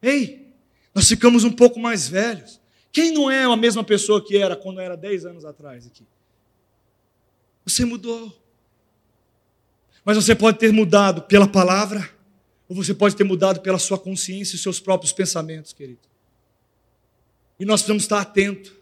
[0.00, 0.54] Ei,
[0.94, 2.60] nós ficamos um pouco mais velhos.
[2.92, 6.06] Quem não é a mesma pessoa que era quando era 10 anos atrás aqui?
[7.64, 8.34] Você mudou.
[10.04, 12.08] Mas você pode ter mudado pela palavra,
[12.68, 16.00] ou você pode ter mudado pela sua consciência e seus próprios pensamentos, querido.
[17.58, 18.72] E nós precisamos estar atentos,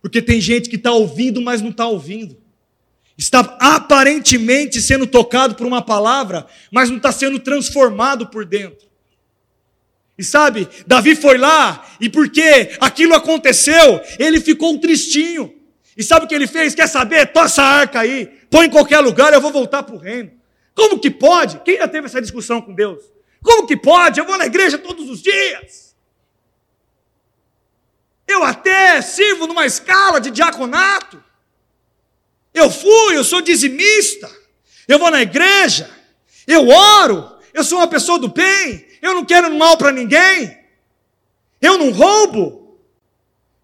[0.00, 2.41] porque tem gente que está ouvindo, mas não está ouvindo
[3.16, 8.90] está aparentemente sendo tocado por uma palavra, mas não está sendo transformado por dentro.
[10.16, 15.54] E sabe, Davi foi lá, e porque aquilo aconteceu, ele ficou tristinho.
[15.96, 16.74] E sabe o que ele fez?
[16.74, 17.32] Quer saber?
[17.32, 20.30] Tossa a arca aí, põe em qualquer lugar, eu vou voltar para o reino.
[20.74, 21.58] Como que pode?
[21.60, 23.02] Quem já teve essa discussão com Deus?
[23.42, 24.20] Como que pode?
[24.20, 25.94] Eu vou na igreja todos os dias.
[28.26, 31.22] Eu até sirvo numa escala de diaconato.
[32.54, 34.30] Eu fui, eu sou dizimista.
[34.86, 35.90] Eu vou na igreja.
[36.46, 37.30] Eu oro.
[37.54, 38.86] Eu sou uma pessoa do bem.
[39.00, 40.58] Eu não quero mal para ninguém.
[41.60, 42.78] Eu não roubo.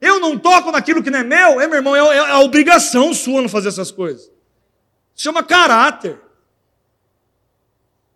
[0.01, 1.61] Eu não toco naquilo que não é meu.
[1.61, 4.23] É, meu irmão, é, é a obrigação sua não fazer essas coisas.
[5.15, 6.19] Isso chama caráter.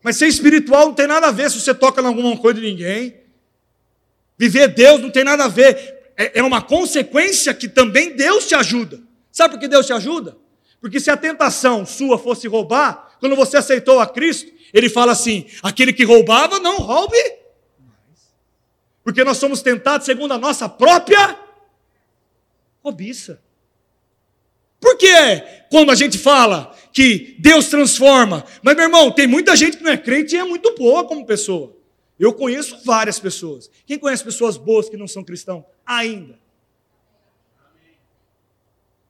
[0.03, 2.67] Mas ser espiritual não tem nada a ver se você toca em alguma coisa de
[2.67, 3.21] ninguém.
[4.39, 6.13] Viver Deus não tem nada a ver.
[6.17, 9.01] É, é uma consequência que também Deus te ajuda.
[9.31, 10.37] Sabe por que Deus te ajuda?
[10.83, 15.47] Porque se a tentação sua fosse roubar, quando você aceitou a Cristo, ele fala assim:
[15.63, 17.17] aquele que roubava, não roube.
[19.05, 21.39] Porque nós somos tentados segundo a nossa própria
[22.83, 23.41] cobiça.
[24.81, 25.15] Por que
[25.71, 28.45] quando a gente fala que Deus transforma?
[28.61, 31.25] Mas, meu irmão, tem muita gente que não é crente e é muito boa como
[31.25, 31.77] pessoa.
[32.19, 33.71] Eu conheço várias pessoas.
[33.87, 35.65] Quem conhece pessoas boas que não são cristãos?
[35.87, 36.43] Ainda.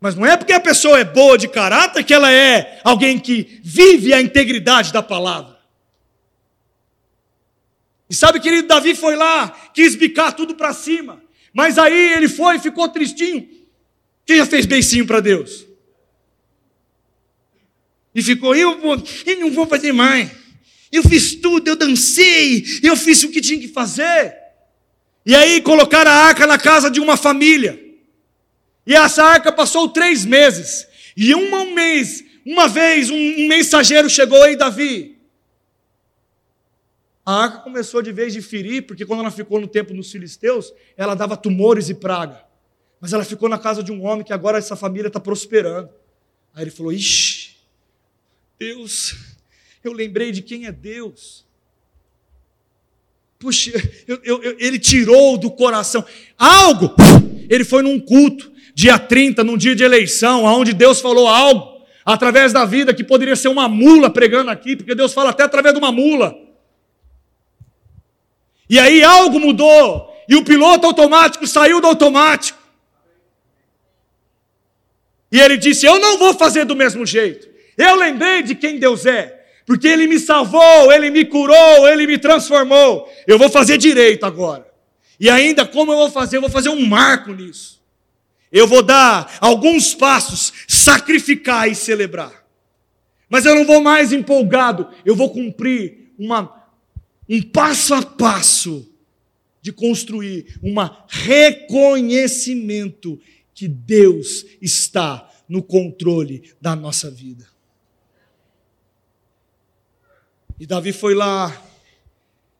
[0.03, 3.61] Mas não é porque a pessoa é boa de caráter que ela é alguém que
[3.62, 5.57] vive a integridade da palavra.
[8.11, 11.23] E sabe, querido, Davi foi lá, quis bicar tudo para cima.
[11.55, 13.49] Mas aí ele foi e ficou tristinho.
[14.27, 15.65] Quem já fez beicinho para Deus?
[18.12, 20.33] E ficou, eu, vou, eu não vou fazer mais.
[20.91, 24.35] Eu fiz tudo, eu dancei, eu fiz o que tinha que fazer.
[25.25, 27.91] E aí colocaram a arca na casa de uma família.
[28.87, 30.87] E essa arca passou três meses.
[31.16, 35.18] E um mês, uma vez, um, mensageiro chegou aí, Davi.
[37.25, 40.73] A arca começou de vez de ferir, porque quando ela ficou no tempo dos filisteus,
[40.97, 42.45] ela dava tumores e praga.
[43.01, 45.90] Mas ela ficou na casa de um homem que agora essa família está prosperando.
[46.53, 47.57] Aí ele falou: Ixi,
[48.59, 49.16] Deus,
[49.85, 51.47] eu lembrei de quem é Deus.
[53.38, 53.73] Puxa,
[54.07, 56.05] eu, eu, eu, ele tirou do coração
[56.38, 56.95] algo.
[57.53, 62.51] Ele foi num culto, dia 30, num dia de eleição, onde Deus falou algo, através
[62.51, 65.79] da vida, que poderia ser uma mula pregando aqui, porque Deus fala até através de
[65.79, 66.35] uma mula.
[68.71, 72.59] E aí algo mudou, e o piloto automático saiu do automático.
[75.31, 77.47] E ele disse: Eu não vou fazer do mesmo jeito.
[77.77, 79.45] Eu lembrei de quem Deus é.
[79.67, 83.12] Porque Ele me salvou, Ele me curou, Ele me transformou.
[83.27, 84.71] Eu vou fazer direito agora.
[85.22, 86.38] E ainda, como eu vou fazer?
[86.38, 87.80] Eu vou fazer um marco nisso.
[88.50, 92.44] Eu vou dar alguns passos, sacrificar e celebrar.
[93.28, 96.66] Mas eu não vou mais empolgado, eu vou cumprir uma,
[97.28, 98.92] um passo a passo
[99.61, 100.74] de construir um
[101.06, 103.20] reconhecimento
[103.54, 107.46] que Deus está no controle da nossa vida.
[110.58, 111.62] E Davi foi lá,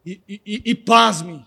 [0.07, 1.45] e, e, e pasme,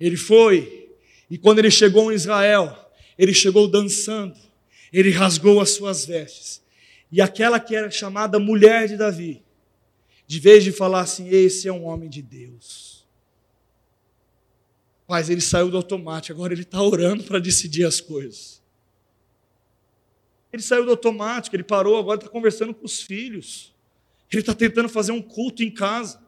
[0.00, 0.90] ele foi,
[1.28, 4.34] e quando ele chegou em Israel, ele chegou dançando,
[4.92, 6.62] ele rasgou as suas vestes,
[7.12, 9.42] e aquela que era chamada mulher de Davi,
[10.26, 12.90] de vez de falar assim: esse é um homem de Deus
[15.10, 18.62] mas ele saiu do automático, agora ele está orando para decidir as coisas.
[20.52, 23.74] Ele saiu do automático, ele parou, agora está conversando com os filhos.
[24.30, 26.22] Ele está tentando fazer um culto em casa.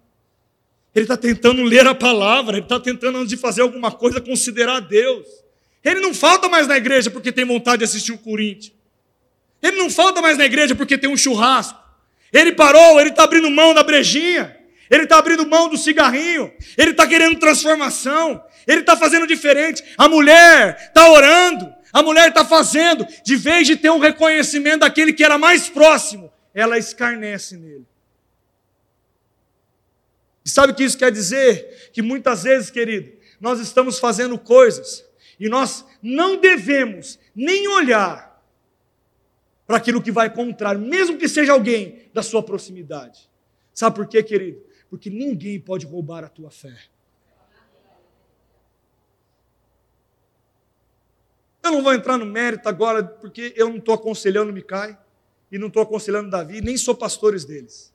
[0.95, 4.81] Ele está tentando ler a palavra, ele está tentando, antes de fazer alguma coisa, considerar
[4.81, 5.27] Deus.
[5.83, 8.73] Ele não falta mais na igreja porque tem vontade de assistir o Corinthians.
[9.63, 11.81] Ele não falta mais na igreja porque tem um churrasco.
[12.33, 14.57] Ele parou, ele está abrindo mão da brejinha.
[14.91, 16.53] Ele está abrindo mão do cigarrinho.
[16.77, 18.43] Ele está querendo transformação.
[18.67, 19.83] Ele está fazendo diferente.
[19.97, 21.73] A mulher está orando.
[21.93, 23.07] A mulher está fazendo.
[23.25, 27.87] De vez de ter um reconhecimento daquele que era mais próximo, ela escarnece nele.
[30.45, 31.91] E sabe o que isso quer dizer?
[31.93, 35.05] Que muitas vezes, querido, nós estamos fazendo coisas
[35.39, 38.33] e nós não devemos nem olhar
[39.67, 43.31] para aquilo que vai contrário, mesmo que seja alguém da sua proximidade.
[43.73, 44.63] Sabe por quê, querido?
[44.91, 46.77] Porque ninguém pode roubar a tua fé.
[51.63, 54.99] Eu não vou entrar no mérito agora, porque eu não estou aconselhando Micai
[55.51, 57.95] e não estou aconselhando Davi, nem sou pastores deles.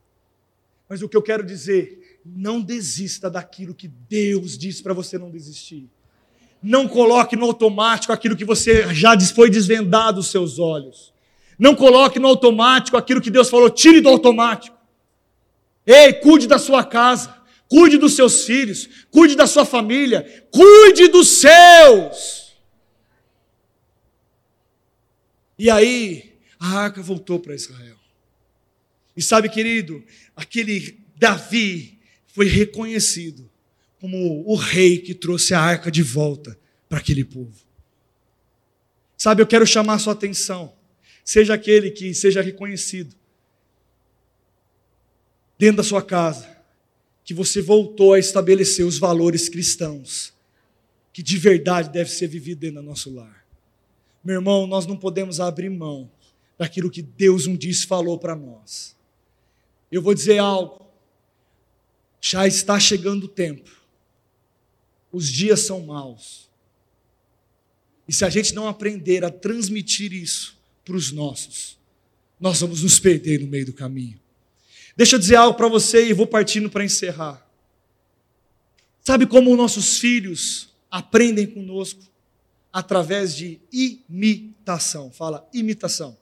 [0.88, 5.30] Mas o que eu quero dizer, não desista daquilo que Deus disse para você não
[5.30, 5.90] desistir.
[6.62, 11.14] Não coloque no automático aquilo que você já foi desvendado dos seus olhos.
[11.58, 14.78] Não coloque no automático aquilo que Deus falou, tire do automático.
[15.86, 17.36] Ei, cuide da sua casa,
[17.70, 22.58] cuide dos seus filhos, cuide da sua família, cuide dos seus.
[25.58, 27.98] E aí, a arca voltou para Israel.
[29.16, 30.04] E sabe, querido,
[30.36, 31.97] aquele Davi
[32.38, 33.50] foi reconhecido
[34.00, 36.56] como o rei que trouxe a arca de volta
[36.88, 37.66] para aquele povo.
[39.18, 40.72] Sabe, eu quero chamar sua atenção.
[41.26, 43.16] Seja aquele que seja reconhecido
[45.58, 46.48] dentro da sua casa,
[47.24, 50.32] que você voltou a estabelecer os valores cristãos
[51.12, 53.48] que de verdade deve ser vivido dentro do nosso lar.
[54.24, 56.12] Meu irmão, nós não podemos abrir mão
[56.56, 58.96] daquilo que Deus um dia falou para nós.
[59.92, 60.87] Eu vou dizer algo.
[62.30, 63.72] Já está chegando o tempo.
[65.14, 66.50] Os dias são maus.
[68.06, 71.78] E se a gente não aprender a transmitir isso para os nossos,
[72.38, 74.20] nós vamos nos perder no meio do caminho.
[74.96, 77.46] Deixa eu dizer algo para você e vou partindo para encerrar.
[79.02, 82.04] Sabe como nossos filhos aprendem conosco?
[82.74, 85.10] Através de imitação.
[85.12, 86.18] Fala, imitação.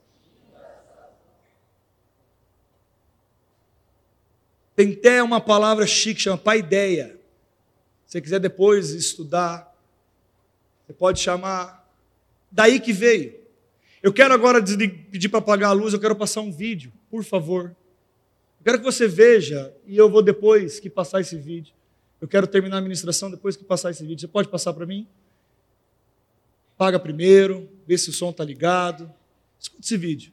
[4.76, 7.18] Tem até uma palavra chique, chama paideia.
[8.04, 9.74] Se você quiser depois estudar,
[10.86, 11.90] você pode chamar.
[12.52, 13.34] Daí que veio.
[14.02, 17.74] Eu quero agora pedir para apagar a luz, eu quero passar um vídeo, por favor.
[18.60, 21.74] Eu quero que você veja, e eu vou depois que passar esse vídeo.
[22.20, 24.20] Eu quero terminar a ministração depois que passar esse vídeo.
[24.20, 25.08] Você pode passar para mim?
[26.76, 29.10] Paga primeiro, vê se o som está ligado.
[29.58, 30.32] Escuta esse vídeo.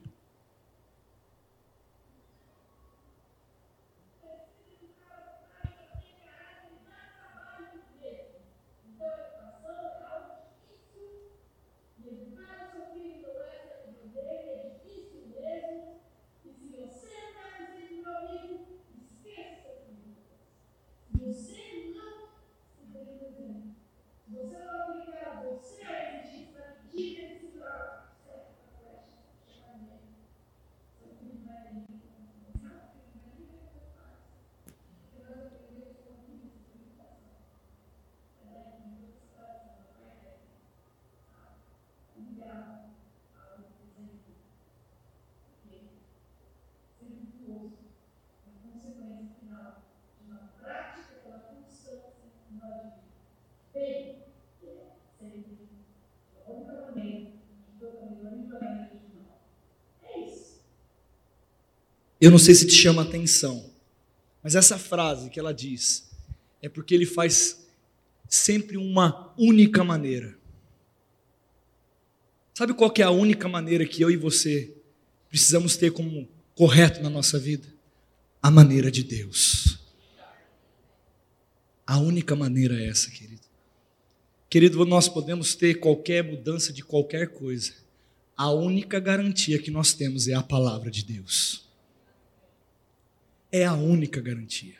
[62.24, 63.70] Eu não sei se te chama atenção,
[64.42, 66.10] mas essa frase que ela diz
[66.62, 67.68] é porque ele faz
[68.26, 70.34] sempre uma única maneira.
[72.54, 74.74] Sabe qual que é a única maneira que eu e você
[75.28, 77.73] precisamos ter como correto na nossa vida?
[78.44, 79.78] A maneira de Deus.
[81.86, 83.42] A única maneira é essa, querido.
[84.48, 87.72] Querido, nós podemos ter qualquer mudança de qualquer coisa.
[88.36, 91.64] A única garantia que nós temos é a palavra de Deus
[93.54, 94.74] é a única garantia.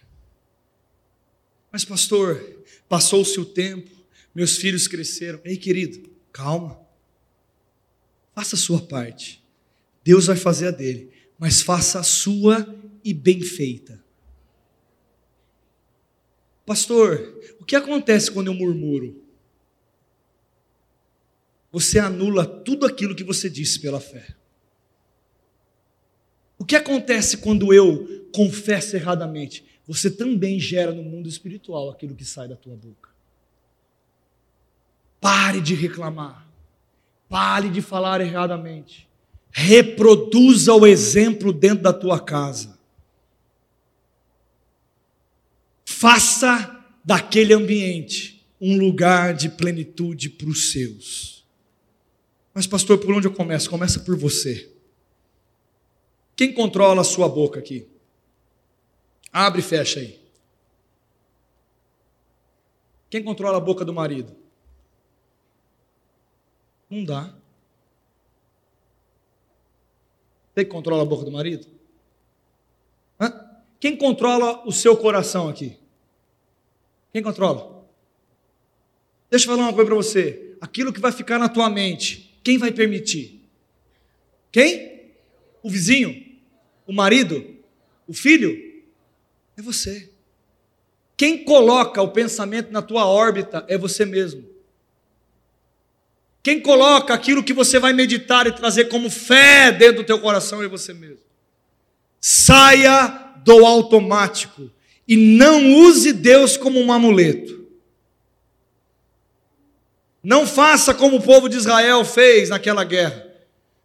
[1.70, 3.88] Mas, pastor, passou-se o tempo,
[4.34, 5.40] meus filhos cresceram.
[5.44, 6.80] Ei, querido, calma.
[8.34, 9.40] Faça a sua parte.
[10.02, 11.08] Deus vai fazer a dele,
[11.38, 12.66] mas faça a sua
[13.04, 14.02] e bem feita.
[16.64, 19.22] Pastor, o que acontece quando eu murmuro?
[21.70, 24.34] Você anula tudo aquilo que você disse pela fé.
[26.58, 29.64] O que acontece quando eu confesso erradamente?
[29.86, 33.10] Você também gera no mundo espiritual aquilo que sai da tua boca.
[35.20, 36.48] Pare de reclamar.
[37.28, 39.08] Pare de falar erradamente.
[39.50, 42.73] Reproduza o exemplo dentro da tua casa.
[46.04, 51.46] Faça daquele ambiente um lugar de plenitude para os seus.
[52.52, 53.70] Mas, pastor, por onde eu começo?
[53.70, 54.70] Começa por você.
[56.36, 57.88] Quem controla a sua boca aqui?
[59.32, 60.20] Abre e fecha aí.
[63.08, 64.36] Quem controla a boca do marido?
[66.90, 67.34] Não dá.
[70.52, 71.66] Você que controla a boca do marido?
[73.18, 73.62] Hã?
[73.80, 75.82] Quem controla o seu coração aqui?
[77.14, 77.86] Quem controla?
[79.30, 80.56] Deixa eu falar uma coisa para você.
[80.60, 83.40] Aquilo que vai ficar na tua mente, quem vai permitir?
[84.50, 85.12] Quem?
[85.62, 86.40] O vizinho?
[86.84, 87.56] O marido?
[88.08, 88.82] O filho?
[89.56, 90.10] É você.
[91.16, 94.44] Quem coloca o pensamento na tua órbita é você mesmo.
[96.42, 100.64] Quem coloca aquilo que você vai meditar e trazer como fé dentro do teu coração
[100.64, 101.22] é você mesmo.
[102.20, 104.68] Saia do automático
[105.06, 107.64] e não use Deus como um amuleto.
[110.22, 113.26] Não faça como o povo de Israel fez naquela guerra.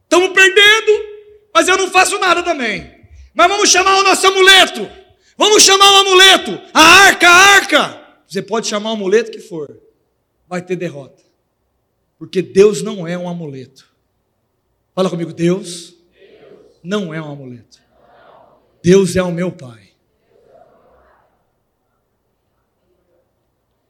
[0.04, 0.92] Estamos perdendo,
[1.54, 3.00] mas eu não faço nada também.
[3.34, 4.90] Mas vamos chamar o nosso amuleto.
[5.38, 6.62] Vamos chamar o amuleto.
[6.74, 8.08] A arca, a arca.
[8.28, 9.80] Você pode chamar o amuleto que for.
[10.48, 11.22] Vai ter derrota.
[12.18, 13.88] Porque Deus não é um amuleto.
[14.96, 15.96] Fala comigo, Deus,
[16.84, 17.80] não é um amuleto.
[18.82, 19.89] Deus é o meu Pai.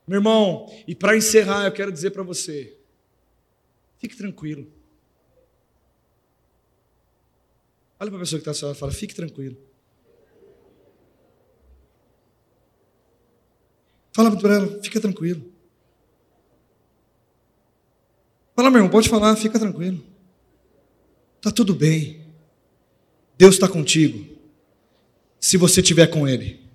[0.09, 2.75] Meu irmão, e para encerrar, eu quero dizer para você:
[3.99, 4.67] fique tranquilo.
[7.99, 9.55] Olha para a pessoa que está lado e fala: fique tranquilo.
[14.11, 15.45] Fala para ela, fica tranquilo.
[18.55, 20.03] Fala, meu irmão, pode falar, fica tranquilo.
[21.39, 22.33] Tá tudo bem.
[23.37, 24.35] Deus está contigo.
[25.39, 26.67] Se você estiver com Ele.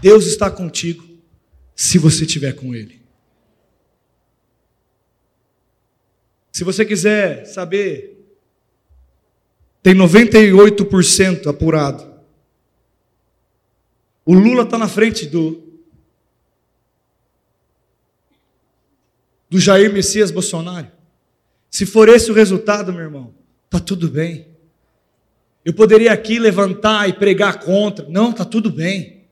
[0.00, 1.13] Deus está contigo.
[1.74, 3.02] Se você estiver com Ele.
[6.52, 8.14] Se você quiser saber,
[9.82, 12.14] tem 98% apurado.
[14.24, 15.62] O Lula está na frente do,
[19.50, 20.90] do Jair Messias Bolsonaro.
[21.70, 23.34] Se for esse o resultado, meu irmão,
[23.68, 24.46] tá tudo bem.
[25.64, 28.08] Eu poderia aqui levantar e pregar contra.
[28.08, 29.23] Não, tá tudo bem.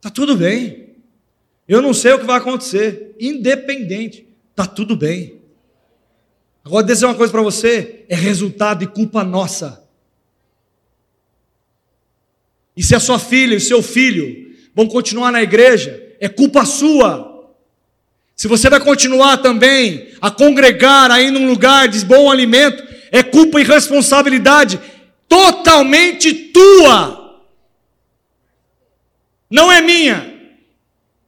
[0.00, 0.96] Tá tudo bem.
[1.68, 3.14] Eu não sei o que vai acontecer.
[3.18, 5.40] Independente, tá tudo bem.
[6.64, 9.84] Agora, dizer uma coisa para você: é resultado e culpa nossa.
[12.76, 16.64] E se a sua filha e o seu filho vão continuar na igreja, é culpa
[16.64, 17.54] sua.
[18.34, 23.58] Se você vai continuar também a congregar aí num lugar de bom alimento, é culpa
[23.60, 24.78] e responsabilidade
[25.26, 27.25] totalmente tua.
[29.50, 30.34] Não é minha.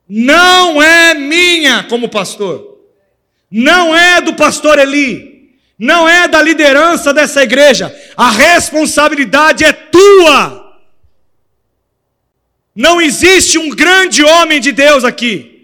[0.08, 2.78] Não é minha como pastor.
[3.50, 5.58] Não é do pastor Eli.
[5.78, 7.94] Não é da liderança dessa igreja.
[8.16, 10.80] A responsabilidade é tua.
[12.74, 15.58] Não existe um grande homem de Deus aqui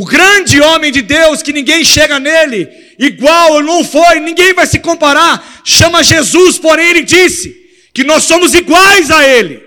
[0.00, 2.68] o grande homem de Deus, que ninguém chega nele,
[3.00, 7.52] igual não foi, ninguém vai se comparar, chama Jesus, porém ele disse
[7.92, 9.60] que nós somos iguais a ele.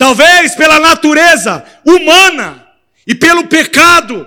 [0.00, 2.66] Talvez pela natureza humana
[3.06, 4.26] e pelo pecado,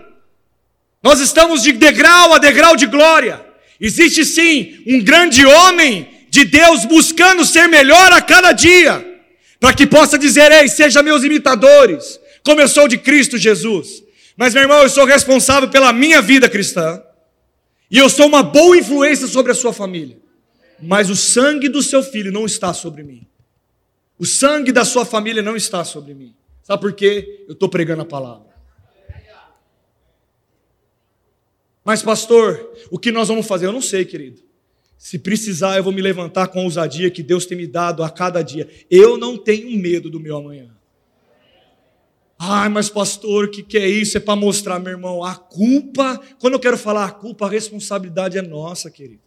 [1.02, 3.44] nós estamos de degrau a degrau de glória.
[3.82, 9.04] Existe sim um grande homem de Deus buscando ser melhor a cada dia,
[9.60, 14.04] para que possa dizer: Ei, seja meus imitadores, como eu sou de Cristo Jesus.
[14.38, 17.02] Mas, meu irmão, eu sou responsável pela minha vida cristã.
[17.90, 20.20] E eu sou uma boa influência sobre a sua família.
[20.80, 23.26] Mas o sangue do seu filho não está sobre mim.
[24.18, 26.36] O sangue da sua família não está sobre mim.
[26.62, 27.46] Sabe por quê?
[27.48, 28.54] Eu estou pregando a palavra.
[31.84, 33.66] Mas, pastor, o que nós vamos fazer?
[33.66, 34.42] Eu não sei, querido.
[34.98, 38.10] Se precisar, eu vou me levantar com a ousadia que Deus tem me dado a
[38.10, 38.70] cada dia.
[38.90, 40.74] Eu não tenho medo do meu amanhã.
[42.40, 44.18] Ai, mas pastor, o que, que é isso?
[44.18, 46.22] É para mostrar, meu irmão, a culpa.
[46.40, 49.22] Quando eu quero falar a culpa, a responsabilidade é nossa, querido.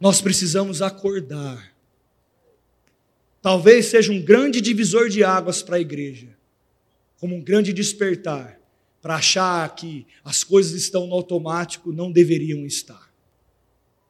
[0.00, 1.72] Nós precisamos acordar.
[3.42, 6.28] Talvez seja um grande divisor de águas para a igreja,
[7.18, 8.60] como um grande despertar,
[9.00, 13.10] para achar que as coisas estão no automático, não deveriam estar.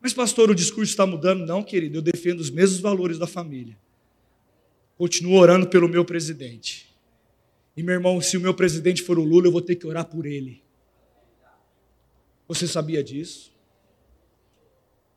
[0.00, 1.46] Mas, pastor, o discurso está mudando?
[1.46, 3.76] Não, querido, eu defendo os mesmos valores da família
[5.00, 6.94] continuo orando pelo meu presidente.
[7.74, 10.04] E meu irmão, se o meu presidente for o Lula, eu vou ter que orar
[10.04, 10.62] por ele.
[12.46, 13.50] Você sabia disso?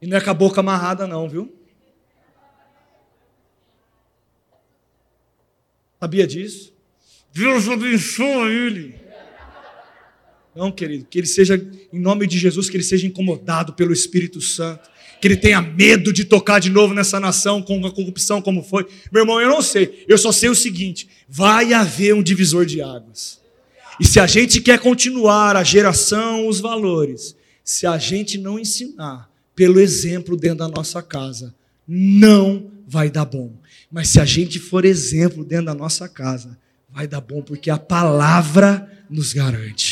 [0.01, 1.53] E não é com a boca amarrada, não, viu?
[6.03, 6.73] Sabia disso?
[7.33, 8.95] Deus abençoe ele.
[10.53, 11.55] Não, querido, que ele seja,
[11.93, 14.91] em nome de Jesus, que ele seja incomodado pelo Espírito Santo
[15.21, 18.85] que ele tenha medo de tocar de novo nessa nação com a corrupção como foi.
[19.09, 20.03] Meu irmão, eu não sei.
[20.05, 23.39] Eu só sei o seguinte: vai haver um divisor de águas.
[23.97, 27.33] E se a gente quer continuar a geração, os valores,
[27.63, 31.55] se a gente não ensinar pelo exemplo dentro da nossa casa,
[31.87, 33.53] não vai dar bom.
[33.93, 36.57] Mas se a gente for exemplo dentro da nossa casa,
[36.89, 39.82] vai dar bom, porque a palavra nos garante.